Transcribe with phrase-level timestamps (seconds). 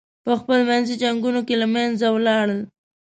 [0.25, 2.61] پخپل منځي جنګونو کې له منځه ولاړل.